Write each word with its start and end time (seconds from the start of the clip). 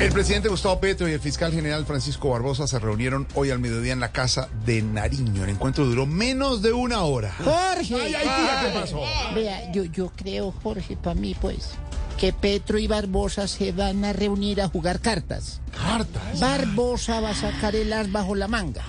El 0.00 0.12
presidente 0.12 0.48
Gustavo 0.48 0.80
Petro 0.80 1.08
y 1.08 1.12
el 1.12 1.20
fiscal 1.20 1.52
general 1.52 1.86
Francisco 1.86 2.30
Barbosa 2.30 2.66
se 2.66 2.78
reunieron 2.78 3.28
hoy 3.34 3.50
al 3.50 3.60
mediodía 3.60 3.92
en 3.92 4.00
la 4.00 4.10
casa 4.10 4.48
de 4.66 4.82
Nariño. 4.82 5.44
El 5.44 5.50
encuentro 5.50 5.84
duró 5.86 6.04
menos 6.04 6.62
de 6.62 6.72
una 6.72 7.02
hora. 7.02 7.32
Jorge. 7.38 7.94
Ay, 7.94 8.14
ay, 8.14 8.22
tía, 8.22 8.60
¿qué 8.72 8.80
pasó? 8.80 9.00
Vea, 9.34 9.72
yo, 9.72 9.84
yo 9.84 10.10
creo, 10.14 10.52
Jorge, 10.62 10.96
para 10.96 11.14
mí, 11.14 11.36
pues, 11.40 11.70
que 12.18 12.32
Petro 12.32 12.78
y 12.78 12.86
Barbosa 12.88 13.46
se 13.46 13.70
van 13.72 14.04
a 14.04 14.12
reunir 14.12 14.60
a 14.60 14.68
jugar 14.68 15.00
cartas. 15.00 15.60
Cartas. 15.72 16.40
Barbosa 16.40 17.20
va 17.20 17.30
a 17.30 17.34
sacar 17.34 17.76
el 17.76 17.92
as 17.92 18.10
bajo 18.10 18.34
la 18.34 18.48
manga. 18.48 18.82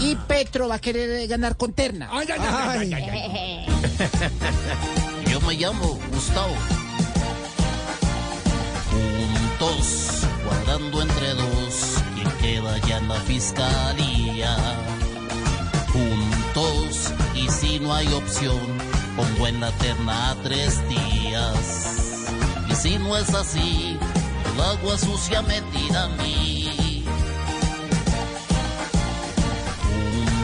Y 0.00 0.14
Petro 0.14 0.68
va 0.68 0.76
a 0.76 0.80
querer 0.80 1.26
ganar 1.26 1.56
con 1.56 1.72
terna. 1.72 2.10
Ay, 2.12 2.28
ay, 2.30 2.40
ay, 2.40 2.94
ay, 2.94 3.10
ay, 3.10 3.66
ay. 3.66 3.66
Yo 5.30 5.40
me 5.40 5.54
llamo 5.54 5.98
Gustavo. 6.12 6.54
Juntos, 8.90 10.23
entre 10.76 11.34
dos, 11.34 12.02
quien 12.14 12.30
queda 12.40 12.78
ya 12.78 12.98
en 12.98 13.08
la 13.08 13.20
fiscalía. 13.20 14.56
Juntos, 15.92 17.12
y 17.34 17.48
si 17.48 17.78
no 17.78 17.94
hay 17.94 18.12
opción, 18.12 18.58
pongo 19.16 19.46
en 19.46 19.60
la 19.60 19.70
terna 19.72 20.30
a 20.30 20.34
tres 20.42 20.80
días. 20.88 22.26
Y 22.68 22.74
si 22.74 22.98
no 22.98 23.16
es 23.16 23.32
así, 23.34 23.96
el 24.52 24.60
agua 24.60 24.98
sucia 24.98 25.42
me 25.42 25.60
tira 25.62 26.04
a 26.04 26.08
mí. 26.08 27.04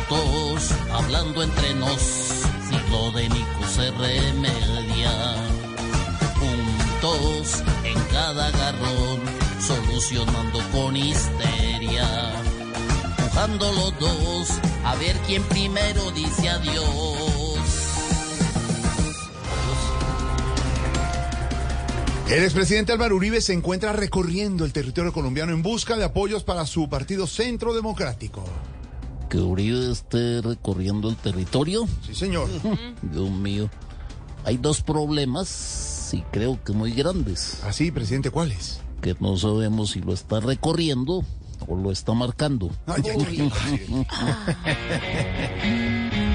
Juntos, 0.08 0.70
hablando 0.92 1.42
entre 1.42 1.74
nos, 1.74 2.00
si 2.00 2.90
lo 2.90 3.10
de 3.10 3.28
Nico 3.28 3.66
se 3.74 3.90
remedia. 3.90 5.34
Juntos, 6.38 7.64
solucionando 10.00 10.60
con 10.72 10.96
histeria. 10.96 12.32
Pujando 13.16 13.70
los 13.72 13.98
dos, 13.98 14.48
a 14.84 14.94
ver 14.96 15.14
quién 15.26 15.42
primero 15.44 16.10
dice 16.12 16.48
adiós. 16.48 17.58
El 22.30 22.44
expresidente 22.44 22.92
Álvaro 22.92 23.16
Uribe 23.16 23.40
se 23.40 23.52
encuentra 23.52 23.92
recorriendo 23.92 24.64
el 24.64 24.72
territorio 24.72 25.12
colombiano 25.12 25.52
en 25.52 25.62
busca 25.62 25.96
de 25.96 26.04
apoyos 26.04 26.44
para 26.44 26.64
su 26.64 26.88
partido 26.88 27.26
Centro 27.26 27.74
Democrático. 27.74 28.44
Que 29.28 29.38
Uribe 29.38 29.92
esté 29.92 30.40
recorriendo 30.40 31.10
el 31.10 31.16
territorio. 31.16 31.86
Sí, 32.06 32.14
señor. 32.14 32.48
Dios 33.02 33.30
mío. 33.30 33.68
Hay 34.44 34.56
dos 34.56 34.80
problemas 34.80 36.10
y 36.12 36.22
creo 36.32 36.58
que 36.64 36.72
muy 36.72 36.92
grandes. 36.92 37.62
Así, 37.64 37.90
presidente, 37.90 38.30
¿cuáles? 38.30 38.80
Que 39.00 39.16
no 39.18 39.36
sabemos 39.36 39.90
si 39.90 40.00
lo 40.00 40.12
está 40.12 40.40
recorriendo 40.40 41.24
o 41.66 41.76
lo 41.76 41.90
está 41.90 42.12
marcando. 42.12 42.70
Ay, 42.86 43.02
ay, 43.06 43.26
ay, 43.28 44.06
ay. 44.10 46.10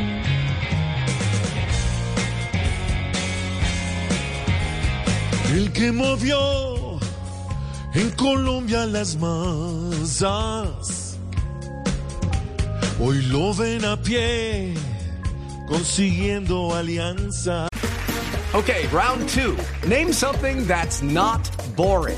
El 5.55 5.71
que 5.71 5.91
movió 5.91 6.99
en 7.93 8.09
Colombia 8.11 8.85
las 8.85 9.15
masas, 9.15 11.17
hoy 12.99 13.21
lo 13.27 13.53
ven 13.53 13.85
a 13.85 13.95
pie 13.95 14.73
consiguiendo 15.69 16.75
alianza. 16.75 17.69
Okay, 18.53 18.87
round 18.87 19.29
two. 19.29 19.55
Name 19.87 20.11
something 20.11 20.65
that's 20.65 21.01
not 21.01 21.49
boring. 21.75 22.17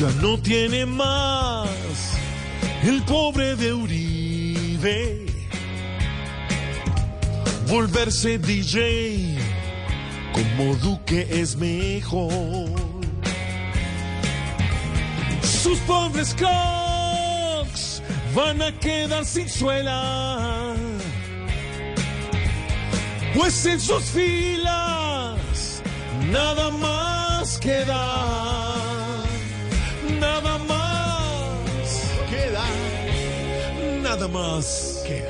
Ya 0.00 0.10
no 0.20 0.36
tiene 0.38 0.86
más 0.86 1.68
el 2.82 3.00
pobre 3.04 3.54
de 3.54 3.72
Uribe. 3.72 5.26
Volverse 7.68 8.38
DJ 8.38 9.38
como 10.32 10.74
Duque 10.76 11.28
es 11.30 11.54
mejor. 11.56 12.32
Sus 15.42 15.78
pobres 15.80 16.34
cocks 16.34 18.02
van 18.34 18.62
a 18.62 18.72
quedar 18.80 19.24
sin 19.24 19.48
suela. 19.48 20.74
Pues 23.32 23.64
en 23.64 23.78
sus 23.78 24.02
filas 24.02 25.82
nada 26.32 26.70
más 26.70 27.58
queda. 27.58 28.43
Nada 34.24 34.38
más 34.38 35.02
queda. 35.06 35.28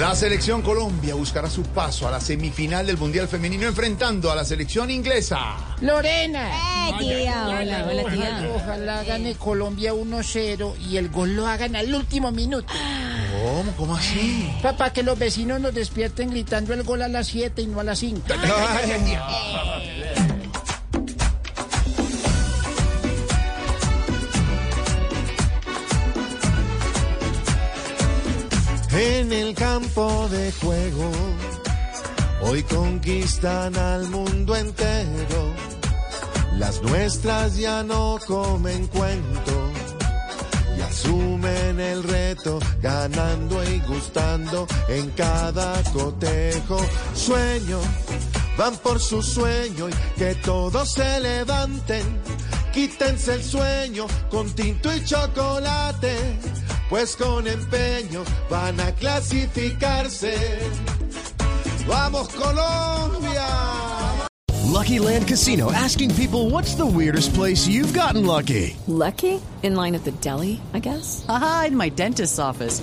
La 0.00 0.16
selección 0.16 0.62
Colombia 0.62 1.14
buscará 1.14 1.48
su 1.48 1.62
paso 1.62 2.08
a 2.08 2.10
la 2.10 2.20
semifinal 2.20 2.84
del 2.84 2.96
Mundial 2.98 3.28
Femenino 3.28 3.68
enfrentando 3.68 4.32
a 4.32 4.34
la 4.34 4.44
selección 4.44 4.90
inglesa. 4.90 5.54
Lorena. 5.80 6.48
Eh, 6.88 6.94
tía, 6.98 7.44
hola, 7.46 7.86
hola, 7.88 8.02
Ojalá, 8.02 8.10
tía. 8.12 8.50
ojalá 8.56 9.04
gane 9.04 9.34
Colombia 9.36 9.94
1-0 9.94 10.74
y 10.80 10.96
el 10.96 11.10
gol 11.10 11.36
lo 11.36 11.46
hagan 11.46 11.76
al 11.76 11.94
último 11.94 12.32
minuto. 12.32 12.72
¿Cómo? 13.44 13.72
¿Cómo 13.76 13.94
así? 13.94 14.52
Para 14.62 14.92
que 14.92 15.04
los 15.04 15.16
vecinos 15.16 15.60
nos 15.60 15.72
despierten 15.72 16.30
gritando 16.30 16.74
el 16.74 16.82
gol 16.82 17.02
a 17.02 17.08
las 17.08 17.28
7 17.28 17.62
y 17.62 17.66
no 17.68 17.78
a 17.78 17.84
las 17.84 18.00
5. 18.00 18.20
En 28.94 29.32
el 29.32 29.54
campo 29.54 30.28
de 30.28 30.52
juego, 30.52 31.10
hoy 32.42 32.62
conquistan 32.64 33.74
al 33.76 34.08
mundo 34.10 34.54
entero. 34.54 35.54
Las 36.58 36.82
nuestras 36.82 37.56
ya 37.56 37.82
no 37.82 38.18
comen 38.26 38.86
cuento 38.88 39.70
y 40.76 40.80
asumen 40.82 41.80
el 41.80 42.02
reto, 42.02 42.58
ganando 42.82 43.64
y 43.64 43.80
gustando 43.80 44.66
en 44.88 45.08
cada 45.12 45.82
cotejo. 45.92 46.78
Sueño, 47.14 47.78
van 48.58 48.76
por 48.76 49.00
su 49.00 49.22
sueño 49.22 49.88
y 49.88 49.92
que 50.18 50.34
todos 50.34 50.92
se 50.92 51.18
levanten. 51.20 52.20
Quítense 52.72 53.34
el 53.34 53.42
sueño 53.44 54.06
con 54.30 54.50
tinto 54.54 54.94
y 54.94 55.04
chocolate, 55.04 56.38
pues 56.92 57.16
con 57.16 57.46
empeño 57.46 58.22
van 58.50 58.78
a 58.78 58.92
clasificarse. 58.92 60.34
¡Vamos 61.88 62.28
Colombia! 62.28 63.48
Lucky 64.70 64.98
Land 64.98 65.26
Casino 65.26 65.72
asking 65.72 66.14
people 66.14 66.50
what's 66.50 66.74
the 66.74 66.84
weirdest 66.84 67.32
place 67.32 67.66
you've 67.66 67.94
gotten 67.94 68.26
lucky? 68.26 68.76
Lucky? 68.86 69.40
In 69.62 69.74
line 69.74 69.94
at 69.94 70.04
the 70.04 70.12
deli, 70.20 70.60
I 70.74 70.80
guess? 70.80 71.24
Aha, 71.30 71.68
in 71.68 71.76
my 71.76 71.88
dentist's 71.88 72.38
office. 72.38 72.82